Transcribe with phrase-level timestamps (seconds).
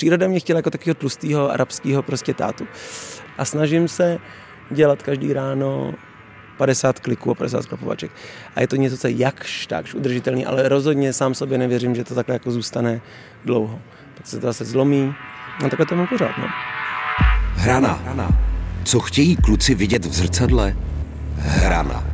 [0.00, 2.66] Příroda mě chtěla jako takového tlustého arabského prostě tátu.
[3.38, 4.18] A snažím se
[4.70, 5.94] dělat každý ráno
[6.56, 8.10] 50 kliků a 50 sklapovaček.
[8.56, 12.04] A je to něco, co je jakž takž udržitelný, ale rozhodně sám sobě nevěřím, že
[12.04, 13.00] to takhle jako zůstane
[13.44, 13.80] dlouho.
[14.14, 15.14] Tak se to zase zlomí
[15.64, 16.38] a takhle to mám pořád.
[16.38, 16.48] No.
[17.54, 18.28] Hrana.
[18.84, 20.76] Co chtějí kluci vidět v zrcadle?
[21.36, 22.04] Hrana.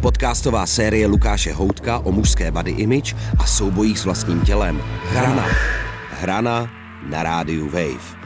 [0.00, 4.82] Podcastová série Lukáše Houtka o mužské body image a soubojích s vlastním tělem.
[5.10, 5.46] Hrana.
[6.20, 8.20] Hrana na rádiu Wave.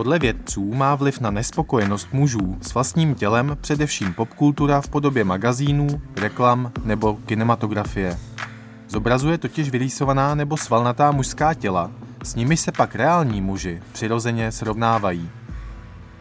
[0.00, 5.88] Podle vědců má vliv na nespokojenost mužů s vlastním tělem především popkultura v podobě magazínů,
[6.16, 8.18] reklam nebo kinematografie.
[8.88, 11.90] Zobrazuje totiž vyrýsovaná nebo svalnatá mužská těla,
[12.22, 15.30] s nimi se pak reální muži přirozeně srovnávají.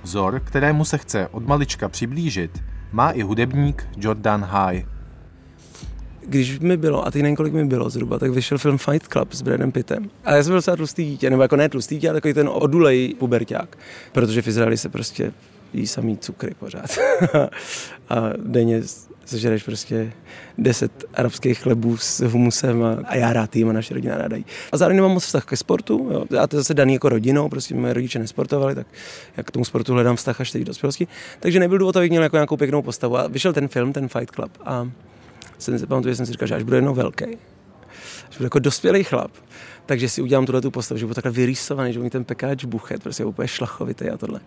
[0.03, 4.86] Vzor, kterému se chce od malička přiblížit, má i hudebník Jordan High
[6.30, 9.33] když mi bylo, a teď nevím, kolik mi bylo zhruba, tak vyšel film Fight Club
[9.33, 10.09] s Bradem Pittem.
[10.23, 12.50] A já jsem byl docela tlustý dítě, nebo jako ne tlustý dítě, ale takový ten
[12.53, 13.78] odulej puberták,
[14.11, 15.31] protože v Izraeli se prostě
[15.73, 16.97] jí samý cukry pořád.
[18.09, 18.81] a denně
[19.30, 20.13] sežereš prostě
[20.58, 24.45] deset arabských chlebů s humusem a, a já rád jim a naše rodina ráda jí.
[24.72, 26.39] A zároveň mám moc vztah ke sportu, jo.
[26.39, 28.88] a to je zase daný jako rodinou, prostě moje rodiče nesportovali, tak
[29.38, 31.07] já k tomu sportu hledám vztah až teď dospělosti.
[31.39, 33.17] Takže nebyl důvod, abych měl jako nějakou pěknou postavu.
[33.17, 34.89] A vyšel ten film, ten Fight Club a
[35.57, 37.25] jsem si pamatuju, že jsem si říkal, že až budu jednou velký,
[38.30, 39.31] až budu jako dospělý chlap,
[39.85, 42.66] takže si udělám tuhle tu postavu, že budu takhle vyrýsovaný, že budu mít ten pekáč
[42.66, 44.39] buchet, prostě úplně šlachovitý a tohle.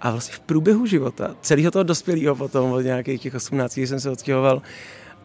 [0.00, 4.10] A vlastně v průběhu života, celého toho dospělého potom, od nějakých těch 18, jsem se
[4.10, 4.62] odstěhoval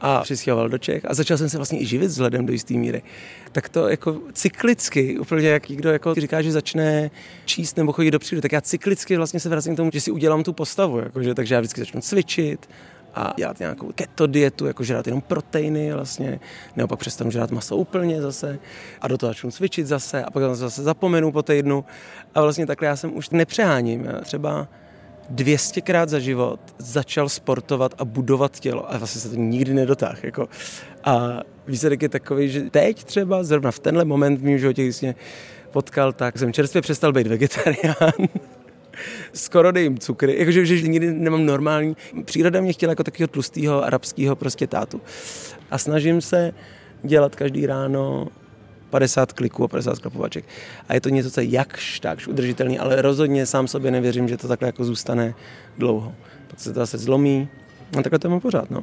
[0.02, 3.02] a přistěhoval do Čech a začal jsem se vlastně i živit vzhledem do jisté míry.
[3.52, 7.12] Tak to jako cyklicky, úplně jak někdo jako říká, že začne
[7.45, 10.12] číst nebo chodit do přírody, tak já cyklicky vlastně se vracím k tomu, že si
[10.12, 12.70] udělám tu postavu, jakože, takže já vždycky začnu cvičit,
[13.16, 16.40] a dělat nějakou keto dietu, jako žrát jenom proteiny vlastně,
[16.75, 18.59] nebo pak přestanu žrát maso úplně zase
[19.02, 21.86] a do toho začnu cvičit zase a pak zase zapomenu po týdnu
[22.36, 24.06] a vlastně takhle já jsem už nepřeháním.
[24.06, 24.68] Já třeba
[25.36, 30.18] 200krát za život začal sportovat a budovat tělo a vlastně se to nikdy nedotáhl.
[30.24, 30.50] Jako.
[31.03, 35.06] A výsledek je takový, že teď třeba zrovna v tenhle moment v mém životě, když
[35.72, 38.14] potkal, tak jsem čerstvě přestal být vegetarián
[39.34, 41.98] skoro dejím cukry, jakože že nikdy nemám normální.
[42.26, 45.02] Příroda mě chtěla jako takového tlustého arabského prostě tátu.
[45.72, 46.52] A snažím se
[47.04, 48.28] dělat každý ráno
[48.90, 50.46] 50 kliků a 50 sklapovaček.
[50.90, 54.38] A je to něco, co je jakž takž udržitelný, ale rozhodně sám sobě nevěřím, že
[54.38, 55.34] to takhle jako zůstane
[55.78, 56.14] dlouho.
[56.48, 57.50] Pak se to zase zlomí
[58.00, 58.72] a takhle to mám pořád.
[58.72, 58.81] No.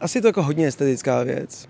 [0.00, 1.68] Asi je to jako hodně estetická věc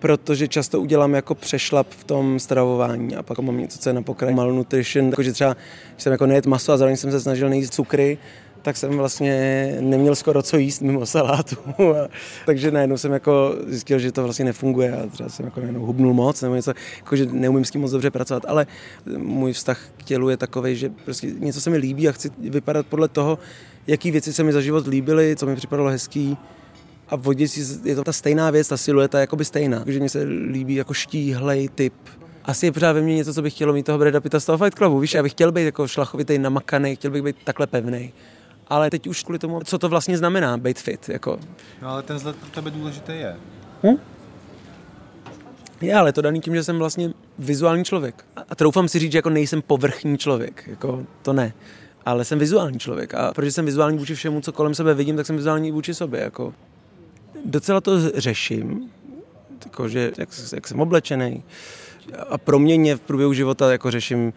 [0.00, 4.02] protože často udělám jako přešlap v tom stravování a pak mám něco, co je na
[4.02, 4.34] pokraji.
[4.34, 5.56] Malnutrition, takže třeba,
[5.92, 8.18] když jsem jako nejet maso a zároveň jsem se snažil nejíst cukry,
[8.62, 11.56] tak jsem vlastně neměl skoro co jíst mimo salátu.
[12.46, 16.14] Takže najednou jsem jako zjistil, že to vlastně nefunguje a třeba jsem jako najednou hubnul
[16.14, 18.66] moc nebo něco, jako že neumím s tím moc dobře pracovat, ale
[19.16, 22.86] můj vztah k tělu je takový, že prostě něco se mi líbí a chci vypadat
[22.86, 23.38] podle toho,
[23.86, 26.36] jaký věci se mi za život líbily, co mi připadalo hezký,
[27.10, 29.84] a v Oděsi je to ta stejná věc, ta silueta je jakoby stejná.
[29.84, 31.94] Takže mně se líbí jako štíhlej typ.
[32.44, 34.58] Asi je pořád ve mně něco, co bych chtělo mít toho Breda Pitta z toho
[34.58, 34.98] Fight Clubu.
[34.98, 38.12] Víš, já bych chtěl být jako šlachovitý, namakaný, chtěl bych být takhle pevný.
[38.66, 41.08] Ale teď už kvůli tomu, co to vlastně znamená být fit.
[41.08, 41.38] Jako.
[41.82, 43.36] No ale ten vzhled pro tebe důležitý je.
[43.82, 43.96] Hm?
[45.80, 48.24] Je, ale to daný tím, že jsem vlastně vizuální člověk.
[48.48, 50.64] A troufám si říct, že jako nejsem povrchní člověk.
[50.66, 51.52] Jako to ne.
[52.04, 53.14] Ale jsem vizuální člověk.
[53.14, 56.20] A protože jsem vizuální vůči všemu, co kolem sebe vidím, tak jsem vizuální vůči sobě.
[56.20, 56.54] Jako
[57.44, 58.90] docela to řeším,
[59.88, 61.42] že jak, jak jsem oblečený.
[62.28, 64.32] A proměně v průběhu života jako řeším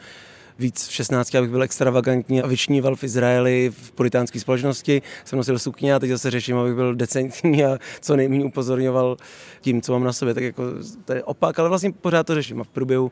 [0.59, 5.01] víc v 16, abych byl extravagantní a vyčníval v Izraeli v puritánské společnosti.
[5.25, 9.17] Jsem nosil sukně a teď zase řeším, abych byl decentní a co nejméně upozorňoval
[9.61, 10.33] tím, co mám na sobě.
[10.33, 10.63] Tak jako
[11.05, 13.11] to je opak, ale vlastně pořád to řeším a v průběhu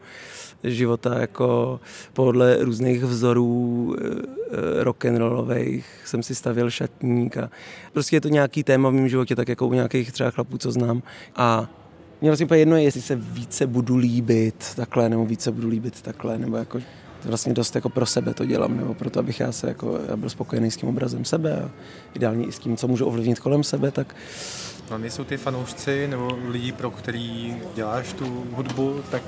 [0.64, 1.80] života jako
[2.14, 7.50] podle různých vzorů eh, rock'n'rollových jsem si stavil šatník a
[7.94, 10.72] prostě je to nějaký téma v mém životě, tak jako u nějakých třeba chlapů, co
[10.72, 11.04] znám
[11.36, 11.70] a
[12.22, 16.38] mě vlastně jedno je, jestli se více budu líbit takhle, nebo více budu líbit takhle,
[16.38, 16.80] nebo jako
[17.26, 20.30] vlastně dost jako pro sebe to dělám, nebo proto, abych já se jako, já byl
[20.30, 21.70] spokojený s tím obrazem sebe a
[22.14, 24.16] ideálně i s tím, co můžu ovlivnit kolem sebe, tak
[24.92, 29.22] No, nejsou ty fanoušci nebo lidi, pro který děláš tu hudbu, tak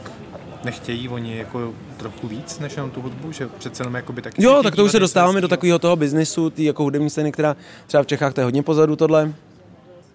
[0.64, 4.44] nechtějí oni jako trochu víc než jenom tu hudbu, že přece jenom jakoby taky...
[4.44, 7.56] Jo, tak to už se dostáváme do takového toho biznesu, ty jako hudební scény, která
[7.88, 9.34] třeba v Čechách to je hodně pozadu tohle,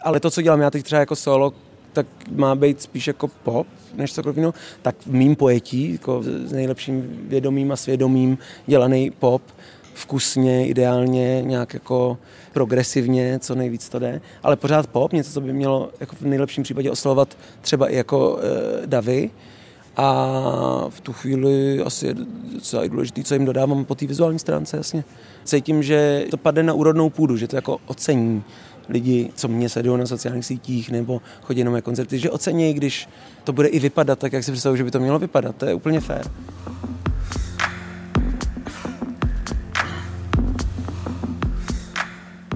[0.03, 1.53] ale to, co dělám já teď třeba jako solo,
[1.93, 6.53] tak má být spíš jako pop, než cokoliv jiného, tak v mým pojetí, jako s
[6.53, 9.43] nejlepším vědomím a svědomím dělaný pop,
[9.95, 12.19] vkusně, ideálně, nějak jako
[12.53, 16.63] progresivně, co nejvíc to jde, ale pořád pop, něco, co by mělo jako v nejlepším
[16.63, 19.31] případě oslovovat třeba i jako e, davy,
[19.99, 22.15] a v tu chvíli asi je
[22.55, 25.05] docela důležité, co jim dodávám po té vizuální stránce, jasně.
[25.45, 28.43] Cítím, že to padne na úrodnou půdu, že to jako ocení
[28.89, 33.09] lidi, co mě sledují na sociálních sítích nebo chodí na koncerty, že ocení, když
[33.45, 35.57] to bude i vypadat tak, jak si představuji, že by to mělo vypadat.
[35.57, 36.31] To je úplně fér.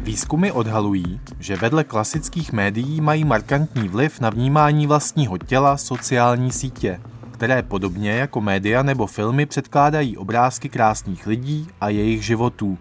[0.03, 7.01] Výzkumy odhalují, že vedle klasických médií mají markantní vliv na vnímání vlastního těla sociální sítě,
[7.31, 12.79] které podobně jako média nebo filmy předkládají obrázky krásných lidí a jejich životů.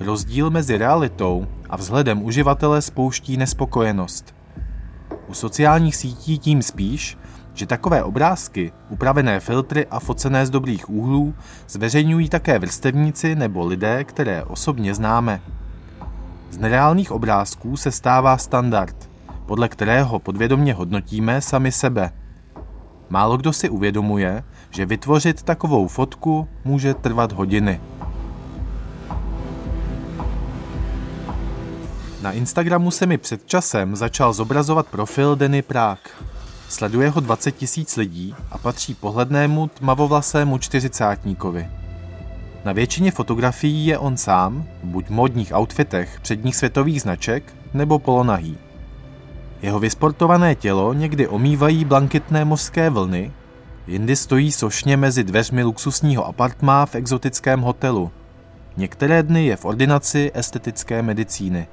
[0.00, 4.34] Rozdíl mezi realitou a vzhledem uživatele spouští nespokojenost.
[5.26, 7.18] U sociálních sítí tím spíš,
[7.54, 11.34] že takové obrázky, upravené filtry a focené z dobrých úhlů
[11.68, 15.40] zveřejňují také vrstevníci nebo lidé, které osobně známe.
[16.50, 19.10] Z nereálných obrázků se stává standard,
[19.46, 22.12] podle kterého podvědomě hodnotíme sami sebe.
[23.10, 27.80] Málo kdo si uvědomuje, že vytvořit takovou fotku může trvat hodiny.
[32.22, 36.24] Na Instagramu se mi před časem začal zobrazovat profil Denny Prák.
[36.68, 41.68] Sleduje ho 20 tisíc lidí a patří pohlednému tmavovlasému čtyřicátníkovi.
[42.64, 48.58] Na většině fotografií je on sám, buď v modních outfitech předních světových značek, nebo polonahý.
[49.62, 53.32] Jeho vysportované tělo někdy omývají blanketné mořské vlny,
[53.86, 58.10] jindy stojí sošně mezi dveřmi luxusního apartmá v exotickém hotelu.
[58.76, 61.66] Některé dny je v ordinaci estetické medicíny.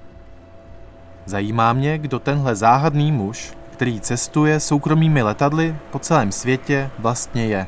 [1.26, 7.68] Zajímá mě, kdo tenhle záhadný muž, který cestuje soukromými letadly po celém světě, vlastně je.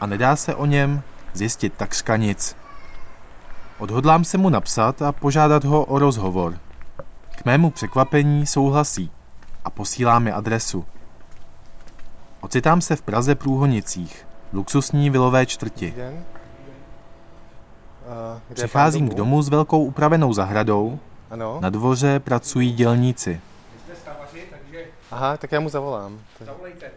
[0.00, 1.02] A nedá se o něm
[1.32, 2.56] zjistit takřka nic.
[3.78, 6.58] Odhodlám se mu napsat a požádat ho o rozhovor.
[7.36, 9.10] K mému překvapení souhlasí
[9.64, 10.84] a posílá mi adresu.
[12.40, 15.94] Ocitám se v Praze Průhonicích, luxusní vilové čtvrti.
[18.54, 20.98] Přicházím k domu s velkou upravenou zahradou,
[21.34, 21.58] ano.
[21.60, 23.40] na dvoře pracují dělníci.
[25.10, 26.20] Aha, tak já mu zavolám.
[26.40, 26.90] Zavolejte.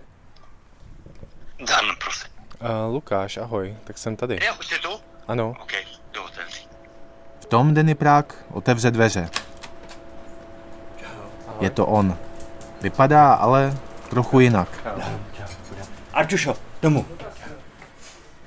[1.60, 2.30] Dan, prosím.
[2.62, 4.40] Uh, Lukáš, ahoj, tak jsem tady.
[4.46, 4.90] Jo, jste tu?
[5.28, 5.54] Ano.
[5.62, 5.72] OK,
[6.14, 6.70] jdu otevřít.
[7.40, 9.30] V tom Denny Prák otevře dveře.
[11.60, 12.18] Je to on.
[12.82, 13.78] Vypadá ale
[14.10, 14.70] trochu jinak.
[16.14, 17.06] Arčušo, domů.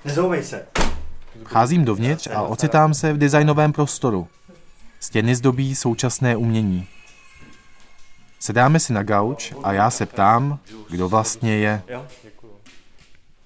[0.04, 0.66] Nezouvej se.
[1.44, 4.28] Vcházím dovnitř a ocitám se v designovém prostoru.
[5.10, 6.86] Stěny zdobí současné umění.
[8.38, 10.58] Sedáme si na gauč a já se ptám,
[10.90, 11.82] kdo vlastně je.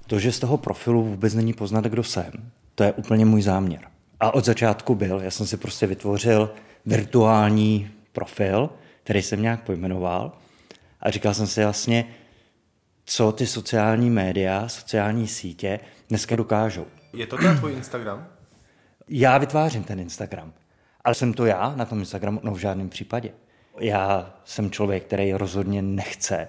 [0.06, 2.32] To, že z toho profilu vůbec není poznat, kdo jsem,
[2.74, 3.80] to je úplně můj záměr.
[4.20, 6.54] A od začátku byl, já jsem si prostě vytvořil
[6.86, 8.70] virtuální profil,
[9.02, 10.32] který jsem nějak pojmenoval
[11.00, 12.04] a říkal jsem si vlastně,
[13.04, 16.86] co ty sociální média, sociální sítě dneska dokážou.
[17.12, 18.26] Je to ten tvůj Instagram?
[19.08, 20.52] Já vytvářím ten Instagram,
[21.04, 22.40] ale jsem to já na tom Instagramu?
[22.42, 23.30] No v žádném případě.
[23.80, 26.48] Já jsem člověk, který rozhodně nechce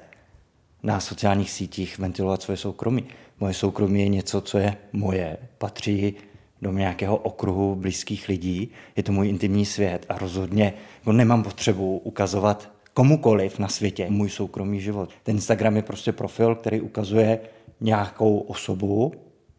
[0.83, 3.05] na sociálních sítích ventilovat svoje soukromí.
[3.39, 6.15] Moje soukromí je něco, co je moje, patří
[6.61, 11.97] do nějakého okruhu blízkých lidí, je to můj intimní svět a rozhodně jako nemám potřebu
[11.97, 15.09] ukazovat komukoliv na světě můj soukromý život.
[15.23, 17.39] Ten Instagram je prostě profil, který ukazuje
[17.81, 19.13] nějakou osobu,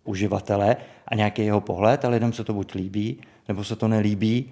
[0.04, 0.76] uživatele
[1.08, 4.50] a nějaký jeho pohled a lidem se to buď líbí, nebo se to nelíbí.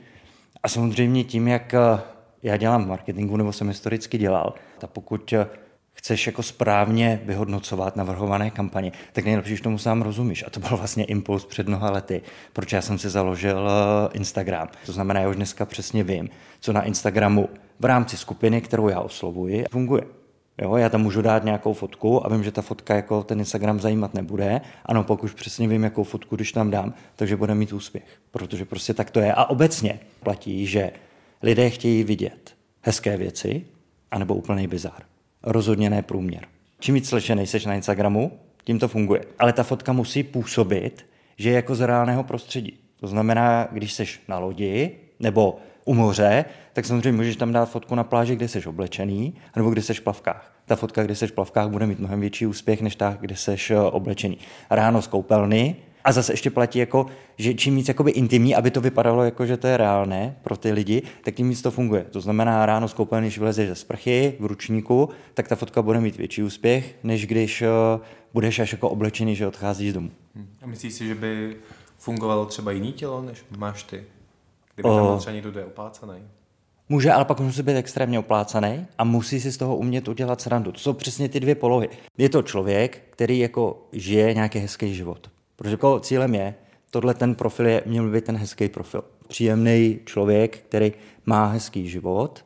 [0.64, 2.00] A samozřejmě tím, jak eh,
[2.42, 5.46] já dělám v marketingu, nebo jsem historicky dělal, tak pokud eh,
[5.92, 10.44] chceš jako správně vyhodnocovat navrhované kampaně, tak nejlepší, když tomu sám rozumíš.
[10.46, 14.68] A to byl vlastně impuls před mnoha lety, proč já jsem si založil eh, Instagram.
[14.86, 16.30] To znamená, já už dneska přesně vím,
[16.60, 17.48] co na Instagramu
[17.80, 20.23] v rámci skupiny, kterou já oslovuji, funguje.
[20.62, 23.80] Jo, já tam můžu dát nějakou fotku a vím, že ta fotka jako ten Instagram
[23.80, 24.60] zajímat nebude.
[24.86, 28.04] Ano, pokud přesně vím, jakou fotku, když tam dám, takže bude mít úspěch.
[28.30, 29.32] Protože prostě tak to je.
[29.32, 30.92] A obecně platí, že
[31.42, 33.64] lidé chtějí vidět hezké věci,
[34.10, 35.02] anebo úplný bizár.
[35.42, 36.46] Rozhodně ne průměr.
[36.80, 38.32] Čím víc slečený seš na Instagramu,
[38.64, 39.24] tím to funguje.
[39.38, 41.06] Ale ta fotka musí působit,
[41.36, 42.78] že je jako z reálného prostředí.
[43.00, 47.94] To znamená, když seš na lodi nebo u moře, tak samozřejmě můžeš tam dát fotku
[47.94, 50.52] na pláži, kde jsi oblečený, nebo kde jsi v plavkách.
[50.64, 53.76] Ta fotka, kde jsi v plavkách, bude mít mnohem větší úspěch, než ta, kde jsi
[53.90, 54.38] oblečený.
[54.70, 57.06] Ráno z koupelny A zase ještě platí, jako,
[57.38, 60.72] že čím víc jakoby intimní, aby to vypadalo jako, že to je reálné pro ty
[60.72, 62.06] lidi, tak tím víc to funguje.
[62.10, 66.16] To znamená, ráno skoupený, když vylezeš ze sprchy v ručníku, tak ta fotka bude mít
[66.16, 67.68] větší úspěch, než když uh,
[68.32, 70.10] budeš až jako oblečený, že odcházíš z domu.
[70.62, 71.56] A myslíš si, že by
[71.98, 74.04] fungovalo třeba jiný tělo, než máš ty?
[74.74, 76.22] Kdyby tam byl třeba někdo, kdo je opácaný.
[76.88, 80.72] Může, ale pak musí být extrémně oplácaný a musí si z toho umět udělat srandu.
[80.72, 81.88] To jsou přesně ty dvě polohy.
[82.18, 85.30] Je to člověk, který jako žije nějaký hezký život.
[85.56, 86.54] Protože jako cílem je,
[86.90, 89.04] tohle ten profil je, měl by být ten hezký profil.
[89.28, 90.92] Příjemný člověk, který
[91.26, 92.44] má hezký život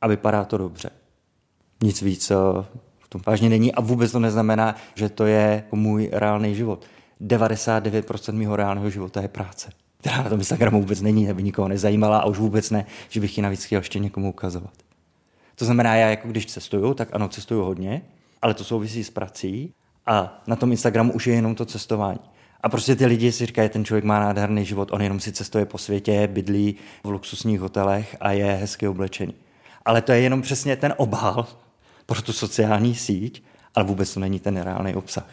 [0.00, 0.90] a vypadá to dobře.
[1.82, 2.34] Nic víc eh,
[2.98, 6.84] v tom vážně není a vůbec to neznamená, že to je můj reálný život.
[7.20, 9.70] 99% mého reálného života je práce
[10.06, 13.36] která na tom Instagramu vůbec není, aby nikoho nezajímala a už vůbec ne, že bych
[13.36, 14.72] ji navíc chtěl ještě někomu ukazovat.
[15.54, 18.02] To znamená, já jako když cestuju, tak ano, cestuju hodně,
[18.42, 19.72] ale to souvisí s prací
[20.06, 22.18] a na tom Instagramu už je jenom to cestování.
[22.60, 25.64] A prostě ty lidi si říkají, ten člověk má nádherný život, on jenom si cestuje
[25.64, 29.34] po světě, bydlí v luxusních hotelech a je hezky oblečený.
[29.84, 31.46] Ale to je jenom přesně ten obal
[32.06, 33.42] pro tu sociální síť,
[33.74, 35.28] ale vůbec to není ten reálný obsah.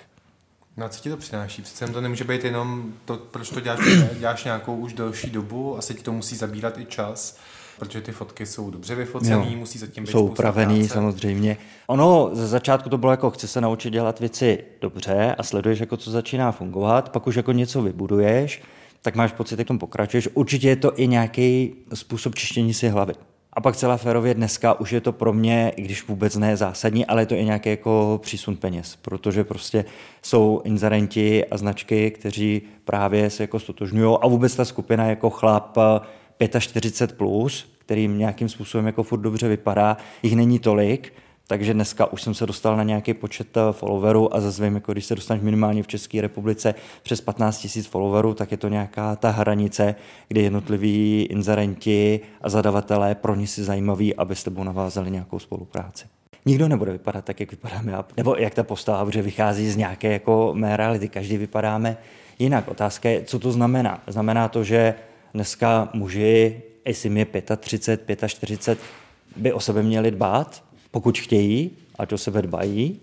[0.78, 1.62] No a co ti to přináší?
[1.62, 3.80] Přece to nemůže být jenom to, proč to děláš,
[4.20, 7.38] děláš nějakou už delší dobu, asi ti to musí zabírat i čas,
[7.80, 11.58] protože ty fotky jsou dobře vyfocené, musí zatím být Jsou upravený samozřejmě.
[11.88, 15.98] Ono ze začátku to bylo jako, chce se naučit dělat věci dobře a sleduješ, jako
[15.98, 18.62] co začíná fungovat, pak už jako něco vybuduješ,
[19.02, 20.30] tak máš pocit, jak tom pokračuješ.
[20.34, 23.14] Určitě je to i nějaký způsob čištění si hlavy.
[23.56, 27.06] A pak celá férově dneska už je to pro mě, i když vůbec ne zásadní,
[27.06, 29.86] ale je to i nějaký jako přísun peněz, protože prostě
[30.22, 35.78] jsou inzerenti a značky, kteří právě se jako stotožňují a vůbec ta skupina jako chlap
[36.40, 41.14] 45+, plus, kterým nějakým způsobem jako furt dobře vypadá, jich není tolik,
[41.48, 44.92] takže dneska už jsem se dostal na nějaký počet eh, followerů a zase vím, jako
[44.92, 49.16] když se dostaneš minimálně v České republice přes 15 000 followerů, tak je to nějaká
[49.16, 49.96] ta hranice,
[50.28, 56.06] kdy jednotliví inzerenti a zadavatelé pro ně si zajímaví, aby s tebou navázali nějakou spolupráci.
[56.46, 60.52] Nikdo nebude vypadat tak, jak vypadáme nebo jak ta postava, protože vychází z nějaké jako
[60.54, 61.10] mé reality.
[61.10, 61.98] Každý vypadáme
[62.40, 62.68] jinak.
[62.68, 64.04] Otázka je, co to znamená.
[64.08, 64.96] Znamená to, že
[65.34, 68.80] dneska muži, jestli mi je 35, 45,
[69.36, 70.63] by o sebe měli dbát,
[70.94, 73.00] pokud chtějí, ať o sebe dbají,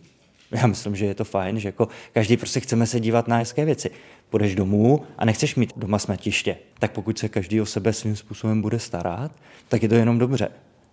[0.51, 3.65] já myslím, že je to fajn, že jako každý prostě chceme se dívat na hezké
[3.65, 3.91] věci.
[4.31, 8.63] Půjdeš domů a nechceš mít doma smetiště, tak pokud se každý o sebe svým způsobem
[8.63, 9.33] bude starat,
[9.69, 10.49] tak je to jenom dobře.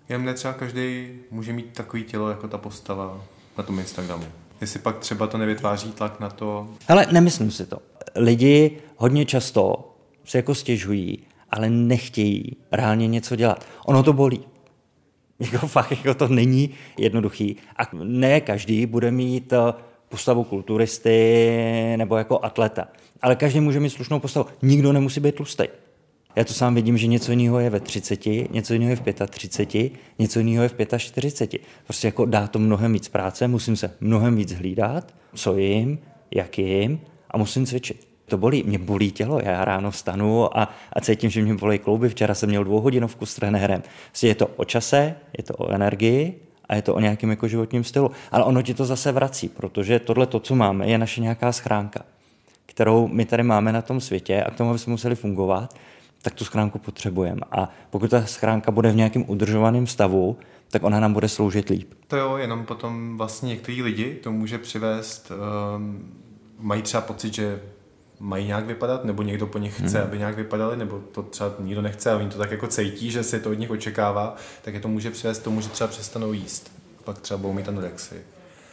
[0.09, 3.23] Jenom ne třeba každý může mít takový tělo jako ta postava
[3.57, 4.25] na tom Instagramu.
[4.61, 6.67] Jestli pak třeba to nevytváří tlak na to...
[6.87, 7.79] Ale nemyslím si to.
[8.15, 9.93] Lidi hodně často
[10.25, 11.19] se jako stěžují,
[11.51, 13.65] ale nechtějí reálně něco dělat.
[13.85, 14.45] Ono to bolí.
[15.39, 17.55] Jako fakt, jako to není jednoduchý.
[17.75, 19.73] A ne každý bude mít eh,
[20.09, 22.87] postavu kulturisty nebo jako atleta.
[23.21, 24.45] Ale každý může mít slušnou postavu.
[24.61, 25.63] Nikdo nemusí být tlustý.
[26.35, 29.91] Já to sám vidím, že něco jiného je ve 30, něco jiného je v 35,
[30.19, 31.61] něco jiného je v 45.
[31.83, 35.99] Prostě jako dá to mnohem víc práce, musím se mnohem víc hlídat, co jim,
[36.31, 36.99] jak jim
[37.31, 41.41] a musím cvičit to bolí, mě bolí tělo, já ráno vstanu a, a cítím, že
[41.41, 43.83] mě bolí klouby, včera jsem měl dvouhodinovku s trenérem.
[44.07, 47.47] Prostě je to o čase, je to o energii a je to o nějakém jako
[47.47, 48.11] životním stylu.
[48.31, 51.99] Ale ono ti to zase vrací, protože tohle, to, co máme, je naše nějaká schránka,
[52.65, 55.75] kterou my tady máme na tom světě a k tomu, aby jsme museli fungovat,
[56.21, 57.41] tak tu schránku potřebujeme.
[57.51, 60.37] A pokud ta schránka bude v nějakém udržovaném stavu,
[60.71, 61.93] tak ona nám bude sloužit líp.
[62.07, 65.31] To jo, jenom potom vlastně některý lidi to může přivést,
[65.75, 66.13] um,
[66.59, 67.59] mají třeba pocit, že
[68.19, 70.07] mají nějak vypadat, nebo někdo po nich chce, hmm.
[70.07, 73.23] aby nějak vypadali, nebo to třeba nikdo nechce a oni to tak jako cítí, že
[73.23, 76.71] se to od nich očekává, tak je to může přivést tomu, že třeba přestanou jíst.
[77.03, 78.23] Pak třeba budou mít anorexii.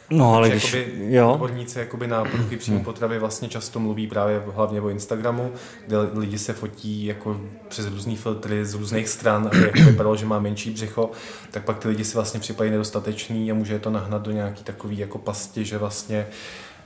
[0.09, 1.31] No, ale když, jakoby, jo.
[1.31, 2.85] odborníci jakoby na poruchy příjmu hmm.
[2.85, 5.51] potravy vlastně často mluví právě hlavně o Instagramu,
[5.87, 10.25] kde lidi se fotí jako přes různé filtry z různých stran, aby jako vypadalo, že
[10.25, 11.11] má menší břicho,
[11.51, 14.97] tak pak ty lidi si vlastně připadají nedostatečný a může to nahnat do nějaký takový
[14.97, 16.27] jako pasti, že vlastně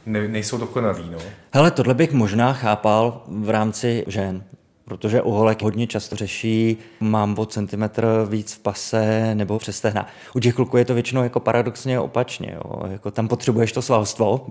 [0.09, 1.09] ne, nejsou dokonalí.
[1.11, 1.17] No.
[1.53, 4.43] Hele, tohle bych možná chápal v rámci žen,
[4.85, 10.07] protože u holek hodně často řeší, mám o centimetr víc v pase nebo přes stehna.
[10.35, 12.51] U těch kluků je to většinou jako paradoxně opačně.
[12.55, 12.83] Jo.
[12.91, 14.47] Jako tam potřebuješ to svalstvo,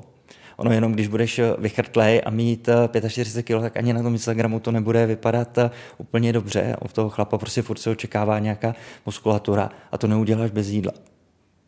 [0.57, 2.69] ono jenom když budeš vychrtlej a mít
[3.09, 5.59] 45 kg, tak ani na tom Instagramu to nebude vypadat
[5.99, 6.77] úplně dobře.
[6.85, 8.75] U toho chlapa prostě furt se očekává nějaká
[9.07, 10.93] muskulatura a to neuděláš bez jídla.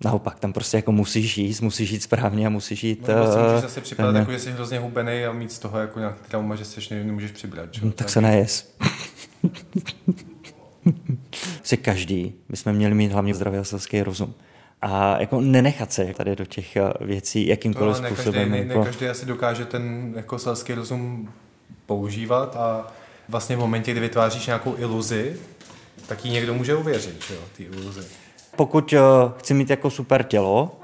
[0.05, 3.09] Naopak, tam prostě jako musíš jíst, musíš jít správně a musíš jít...
[3.09, 5.99] No, vlastně můžeš zase připadat, jako, že jsi hrozně hubený a mít z toho jako
[5.99, 7.75] nějaký trauma, že seš nemůžeš přibrat.
[7.75, 7.87] Že?
[7.87, 8.75] No, tak se nejes.
[11.63, 14.35] si každý bychom měli mít hlavně zdravý a selský rozum.
[14.83, 18.51] a jako nenechat se tady do těch eh, věcí jakýmkoliv to, ne způsobem.
[18.51, 18.79] Každý, ne, jako...
[18.79, 21.33] ne každý asi dokáže ten jako selský rozum
[21.87, 22.93] používat a
[23.29, 25.37] vlastně v momentě, kdy vytváříš nějakou iluzi,
[26.07, 28.01] tak ji někdo může uvěřit, že jo, ty iluzi.
[28.57, 28.99] Pokud uh,
[29.39, 30.81] chci mít jako super tělo,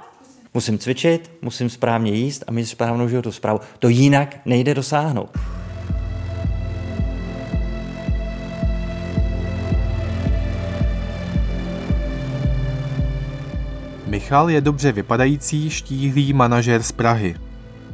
[0.55, 3.61] musím cvičit, musím správně jíst a mít správnou životu zprávu.
[3.79, 5.31] To jinak nejde dosáhnout.
[14.07, 17.35] Michal je dobře vypadající, štíhlý manažer z Prahy.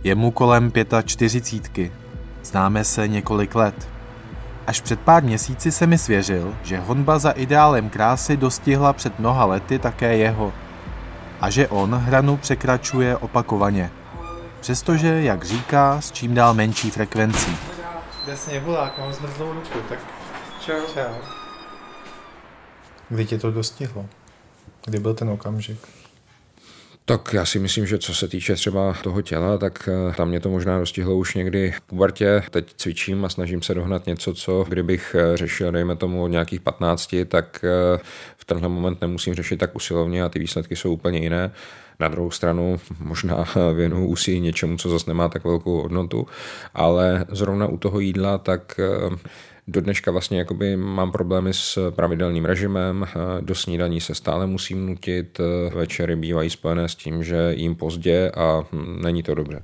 [0.04, 0.72] Je mu kolem
[1.04, 1.92] 45.
[2.44, 3.91] Známe se několik let.
[4.66, 9.44] Až před pár měsíci se mi svěřil, že honba za ideálem krásy dostihla před mnoha
[9.44, 10.52] lety také jeho.
[11.40, 13.90] A že on hranu překračuje opakovaně.
[14.60, 17.56] Přestože, jak říká, s čím dál menší frekvencí.
[18.24, 19.98] Kde sněhulák, mám zmrzlou ruku, tak
[20.60, 20.80] čau.
[20.94, 21.14] čau.
[23.08, 24.06] Kdy tě to dostihlo?
[24.84, 25.88] Kdy byl ten okamžik?
[27.04, 30.40] Tak já si myslím, že co se týče třeba toho těla, tak eh, tam mě
[30.40, 32.42] to možná dostihlo už někdy v pubertě.
[32.50, 36.60] Teď cvičím a snažím se dohnat něco, co kdybych eh, řešil, dejme tomu od nějakých
[36.60, 37.98] 15, tak eh,
[38.36, 41.52] v tenhle moment nemusím řešit tak usilovně a ty výsledky jsou úplně jiné.
[42.00, 43.44] Na druhou stranu možná
[43.74, 46.26] věnuju úsilí něčemu, co zase nemá tak velkou hodnotu,
[46.74, 48.80] ale zrovna u toho jídla, tak
[49.66, 53.06] do dneška vlastně jakoby mám problémy s pravidelným režimem,
[53.40, 55.40] do snídaní se stále musím nutit,
[55.74, 59.62] večery bývají spojené s tím, že jím pozdě a hm, není to dobře.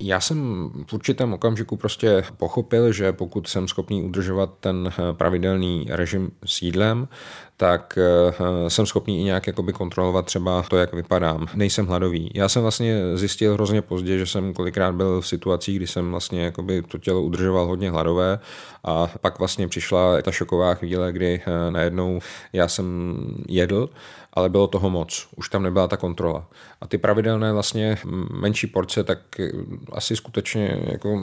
[0.00, 6.30] Já jsem v určitém okamžiku prostě pochopil, že pokud jsem schopný udržovat ten pravidelný režim
[6.44, 7.08] s jídlem,
[7.56, 11.46] tak eh, jsem schopný i nějak jakoby kontrolovat třeba to, jak vypadám.
[11.54, 12.30] Nejsem hladový.
[12.34, 16.44] Já jsem vlastně zjistil hrozně pozdě, že jsem kolikrát byl v situacích, kdy jsem vlastně
[16.44, 18.38] jakoby to tělo udržoval hodně hladové
[18.84, 22.20] a pak vlastně přišla ta šoková chvíle, kdy eh, najednou
[22.52, 23.16] já jsem
[23.48, 23.90] jedl,
[24.32, 25.28] ale bylo toho moc.
[25.36, 26.46] Už tam nebyla ta kontrola.
[26.80, 27.98] A ty pravidelné vlastně
[28.30, 29.50] menší porce, tak eh,
[29.92, 31.22] asi skutečně jako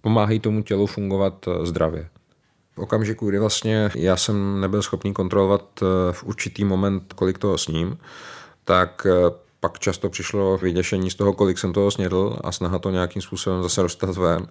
[0.00, 2.08] pomáhají tomu tělu fungovat zdravě.
[2.76, 7.58] V okamžiku, kdy vlastně já jsem nebyl schopný kontrolovat eh, v určitý moment, kolik toho
[7.58, 7.98] sním,
[8.64, 12.90] tak eh, pak často přišlo vyděšení z toho, kolik jsem toho snědl a snaha to
[12.90, 14.46] nějakým způsobem zase dostat ven.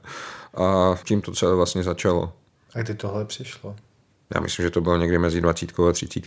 [0.54, 2.34] A tím to celé vlastně začalo.
[2.76, 3.76] A kdy tohle přišlo?
[4.36, 6.24] Já myslím, že to bylo někdy mezi 20 a 30.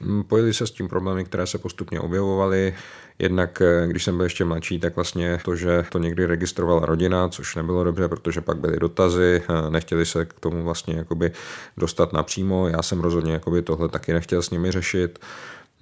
[0.00, 2.74] Mm, pojili se s tím problémy, které se postupně objevovaly.
[3.18, 7.28] Jednak, eh, když jsem byl ještě mladší, tak vlastně to, že to někdy registrovala rodina,
[7.28, 11.32] což nebylo dobře, protože pak byly dotazy, eh, nechtěli se k tomu vlastně jakoby
[11.76, 12.68] dostat napřímo.
[12.68, 15.18] Já jsem rozhodně jakoby tohle taky nechtěl s nimi řešit.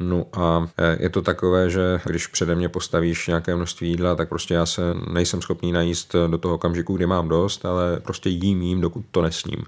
[0.00, 4.28] No a eh, je to takové, že když přede mě postavíš nějaké množství jídla, tak
[4.28, 8.62] prostě já se nejsem schopný najíst do toho okamžiku, kdy mám dost, ale prostě jím
[8.62, 9.64] jím, dokud to nesním.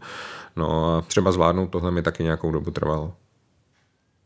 [0.57, 3.13] No a třeba zvládnout tohle mi taky nějakou dobu trvalo.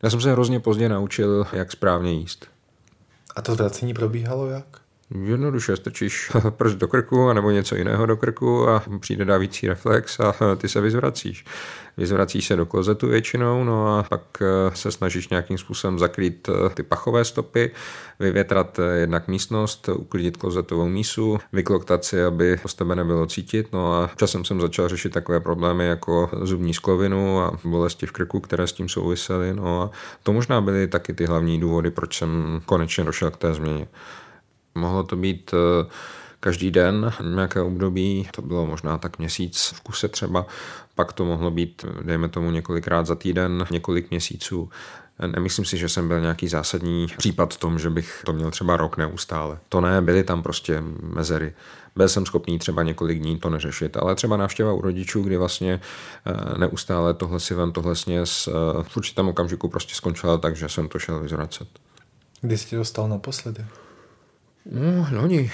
[0.02, 2.46] Já jsem se hrozně pozdě naučil, jak správně jíst.
[3.36, 4.80] A to zvracení probíhalo jak?
[5.14, 10.35] Jednoduše strčíš prst do krku nebo něco jiného do krku a přijde dávící reflex a
[10.57, 11.44] ty se vyzvracíš.
[11.96, 14.46] Vyzvracíš se do klozetu většinou, no a pak eh,
[14.77, 17.70] se snažíš nějakým způsobem zakrýt eh, ty pachové stopy,
[18.20, 23.73] vyvětrat eh, jednak místnost, uklidit klozetovou mísu, vykloktat si, aby z tebe nebylo cítit.
[23.73, 28.40] No a časem jsem začal řešit takové problémy jako zubní sklovinu a bolesti v krku,
[28.40, 29.55] které s tím souvisely.
[29.55, 29.90] No a
[30.23, 33.87] to možná byly taky ty hlavní důvody, proč jsem konečně došel k té změně.
[34.74, 35.90] Mohlo to být eh,
[36.40, 40.46] každý den nějaké období, to bylo možná tak měsíc v kuse třeba,
[40.94, 44.70] pak to mohlo být, dejme tomu, několikrát za týden, několik měsíců.
[45.26, 48.76] Nemyslím si, že jsem byl nějaký zásadní případ v tom, že bych to měl třeba
[48.76, 49.59] rok neustále.
[49.68, 51.52] To ne, byly tam prostě mezery.
[51.96, 55.80] Byl jsem schopný třeba několik dní to neřešit, ale třeba návštěva u rodičů, kdy vlastně
[56.26, 60.68] eh, neustále tohle si vem, tohle sněz, eh, v určitém okamžiku prostě skončila tak, že
[60.68, 61.68] jsem to šel vyzvracet.
[62.40, 63.64] Kdy jsi dostal naposledy?
[64.66, 65.53] No, loni.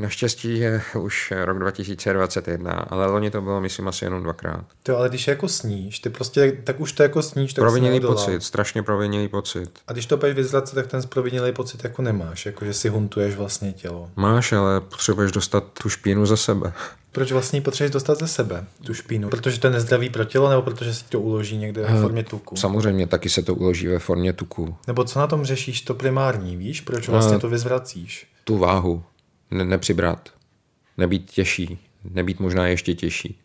[0.00, 4.64] Naštěstí je už rok 2021, ale loni to bylo, myslím, asi jenom dvakrát.
[4.82, 8.42] To ale když jako sníš, ty prostě, tak už to jako sníš, tak Provinilý pocit,
[8.42, 9.70] strašně provinilý pocit.
[9.88, 13.34] A když to pojď vyzrat, tak ten provinilý pocit jako nemáš, jako že si huntuješ
[13.34, 14.10] vlastně tělo.
[14.16, 16.72] Máš, ale potřebuješ dostat tu špínu za sebe.
[17.14, 19.28] Proč vlastně potřebuješ dostat ze sebe, tu špínu?
[19.28, 22.56] Protože to je nezdravý pro tělo, nebo protože si to uloží někde ve formě tuku?
[22.56, 24.76] Samozřejmě taky se to uloží ve formě tuku.
[24.86, 26.80] Nebo co na tom řešíš to primární, víš?
[26.80, 28.26] Proč vlastně to vyzvracíš?
[28.44, 29.02] Tu váhu
[29.50, 30.28] ne- nepřibrat,
[30.96, 33.40] nebýt těžší, nebýt možná ještě těžší.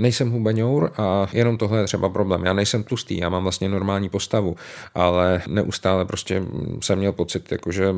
[0.00, 2.44] Nejsem hubeňour a jenom tohle je třeba problém.
[2.44, 4.56] Já nejsem tlustý, já mám vlastně normální postavu,
[4.94, 6.42] ale neustále prostě
[6.80, 7.94] jsem měl pocit, jako že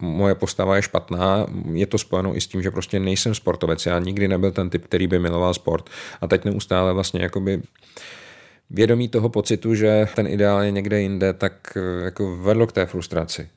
[0.00, 1.46] moje postava je špatná.
[1.72, 3.86] Je to spojeno i s tím, že prostě nejsem sportovec.
[3.86, 5.90] Já nikdy nebyl ten typ, který by miloval sport.
[6.20, 7.62] A teď neustále vlastně jakoby
[8.70, 12.86] vědomí toho pocitu, že ten ideál je někde jinde, tak eh, jako vedlo k té
[12.86, 13.48] frustraci.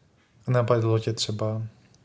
[0.48, 1.62] Napadlo tě třeba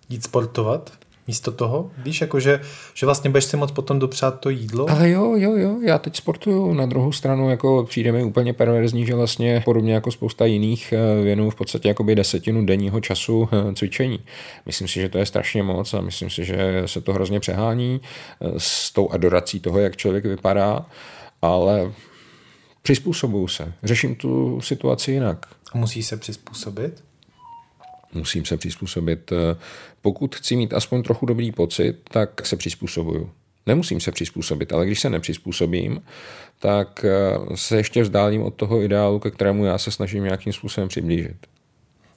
[0.09, 0.93] jít sportovat?
[1.31, 1.91] Místo toho?
[1.99, 2.61] Víš, jako že,
[2.95, 4.91] že vlastně budeš si moc potom dopřát to jídlo?
[4.91, 6.75] Ale jo, jo, jo, já teď sportuju.
[6.75, 11.23] Na druhou stranu jako přijde mi úplně perverzní, že vlastně podobně jako spousta jiných eh,
[11.23, 14.19] věnů v podstatě jakoby desetinu denního času eh, cvičení.
[14.67, 18.01] Myslím si, že to je strašně moc a myslím si, že se to hrozně přehání
[18.01, 20.87] eh, s tou adorací toho, jak člověk vypadá,
[21.43, 21.93] ale
[22.83, 23.73] přizpůsobuju se.
[23.83, 25.47] Řeším tu situaci jinak.
[25.73, 27.10] A musí se přizpůsobit?
[28.15, 29.33] Musím se přizpůsobit.
[30.03, 33.31] Pokud chci mít aspoň trochu dobrý pocit, tak se přizpůsobuju.
[33.67, 36.03] Nemusím se přizpůsobit, ale když se nepřizpůsobím,
[36.59, 40.89] tak eh, se ještě vzdálím od toho ideálu, ke kterému já se snažím nějakým způsobem
[40.89, 41.37] přiblížit.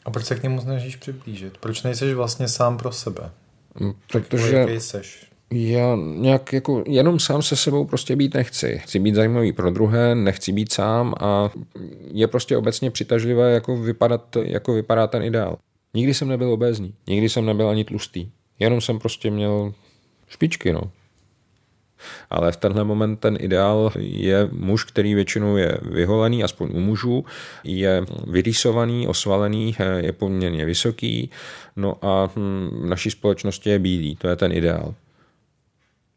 [0.05, 1.57] A proč se k němu snažíš přiblížit?
[1.57, 3.31] Proč nejseš vlastně sám pro sebe?
[3.79, 5.27] Mm, protože jaký seš?
[5.51, 8.81] já nějak jako jenom sám se sebou prostě být nechci.
[8.83, 11.49] Chci být zajímavý pro druhé, nechci být sám a
[12.11, 15.57] je prostě obecně přitažlivé jako vypadat, jako vypadá ten ideál.
[15.93, 18.29] Nikdy jsem nebyl obézní, nikdy jsem nebyl ani tlustý.
[18.59, 19.73] Jenom jsem prostě měl
[20.27, 20.91] špičky, no.
[22.29, 27.25] Ale v tenhle moment ten ideál je muž, který většinou je vyholený, aspoň u mužů,
[27.63, 31.29] je vyrýsovaný, osvalený, je poměrně vysoký,
[31.75, 34.93] no a hm, v naší společnosti je bílý, to je ten ideál.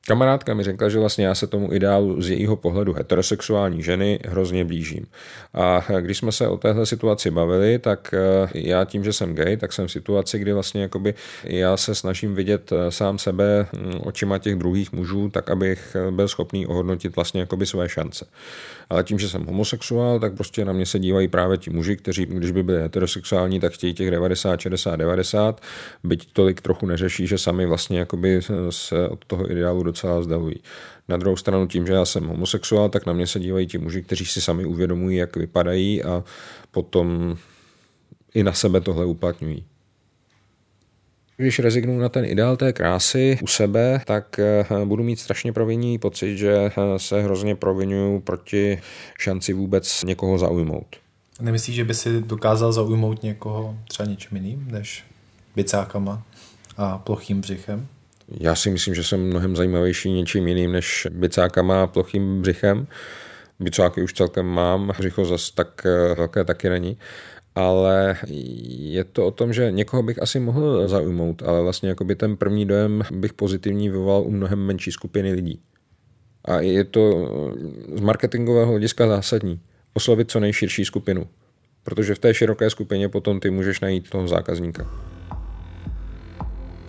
[0.08, 4.64] Kamarádka mi řekla, že vlastně já se tomu ideálu z jejího pohledu heterosexuální ženy hrozně
[4.64, 5.06] blížím.
[5.54, 9.56] A když jsme se o téhle situaci bavili, tak eh, já tím, že jsem gay,
[9.56, 11.14] tak jsem v situaci, kdy vlastně jakoby
[11.44, 16.10] já se snažím vidět eh, sám sebe hm, očima těch druhých mužů, tak abych eh,
[16.10, 18.26] byl schopný ohodnotit vlastně jakoby své šance.
[18.90, 22.26] Ale tím, že jsem homosexuál, tak prostě na mě se dívají právě ti muži, kteří,
[22.26, 25.60] když by byli heterosexuální, tak chtějí těch 90, 60, 90,
[26.04, 30.56] byť tolik trochu neřeší, že sami vlastně jakoby se od toho ideálu docela vzdalují.
[31.08, 34.02] Na druhou stranu tím, že já jsem homosexuál, tak na mě se dívají ti muži,
[34.02, 36.24] kteří si sami uvědomují, jak vypadají a
[36.70, 37.36] potom
[38.34, 39.64] i na sebe tohle uplatňují.
[41.38, 45.98] Když rezignu na ten ideál té krásy u sebe, tak eh, budu mít strašně provinný
[45.98, 48.80] pocit, že eh, se hrozně provinuju proti
[49.18, 50.96] šanci vůbec někoho zaujmout.
[51.40, 55.04] Nemyslíš, že by si dokázal zaujmout někoho třeba něčím jiným než
[55.56, 56.22] bicákama
[56.76, 57.86] a plochým břichem?
[58.40, 62.86] Já si myslím, že jsem mnohem zajímavější něčím jiným než bicákama a plochým břichem.
[63.60, 66.98] Bicáky už celkem mám, břicho zas tak eh, velké taky není
[67.56, 68.16] ale
[68.78, 72.66] je to o tom, že někoho bych asi mohl zaujmout, ale vlastně jakoby ten první
[72.66, 75.60] dojem bych pozitivní vyvolal u mnohem menší skupiny lidí.
[76.44, 77.30] A je to
[77.94, 79.60] z marketingového hlediska zásadní.
[79.94, 81.26] Oslovit co nejširší skupinu.
[81.82, 84.86] Protože v té široké skupině potom ty můžeš najít toho zákazníka.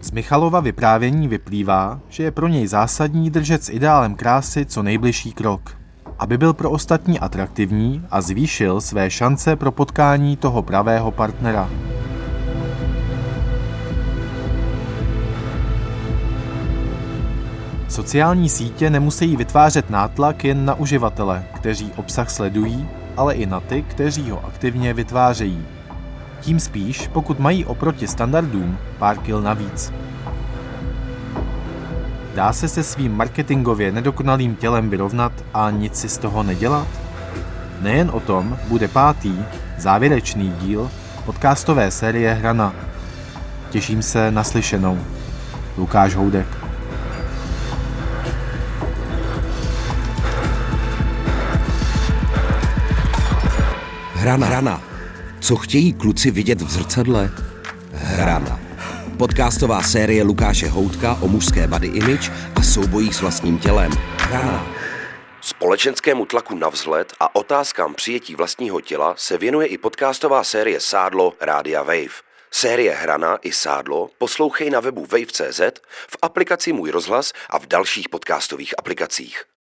[0.02, 5.34] Z Michalova vyprávění vyplývá, že je pro něj zásadní držet s ideálem krásy co nejbližší
[5.34, 5.77] krok
[6.20, 11.70] aby byl pro ostatní atraktivní a zvýšil své šance pro potkání toho pravého partnera.
[17.90, 23.82] Sociální sítě nemusí vytvářet nátlak jen na uživatele, kteří obsah sledují, ale i na ty,
[23.82, 25.66] kteří ho aktivně vytvářejí.
[26.42, 29.94] Tím spíš, pokud mají oproti standardům pár kil navíc.
[32.38, 36.88] Dá se se svým marketingově nedokonalým tělem vyrovnat a nic si z toho nedělat?
[37.82, 39.40] Nejen o tom bude pátý,
[39.78, 40.92] závěrečný díl
[41.26, 42.76] podcastové série Hrana.
[43.70, 45.00] Těším se na slyšenou.
[45.78, 46.48] Lukáš Houdek.
[54.14, 54.48] Hrana.
[54.48, 54.82] Hrana.
[55.40, 57.30] Co chtějí kluci vidět v zrcadle?
[57.94, 58.57] Hrana.
[59.18, 63.92] Podcastová série Lukáše Houtka o mužské body image a soubojích s vlastním tělem.
[64.32, 64.68] Rana.
[65.42, 71.34] Společenskému tlaku na vzhled a otázkám přijetí vlastního těla se věnuje i podcastová série Sádlo
[71.42, 72.22] Rádia Wave.
[72.52, 75.62] Série Hrana i Sádlo poslouchej na webu wave.cz,
[76.10, 79.57] v aplikaci Můj rozhlas a v dalších podcastových aplikacích.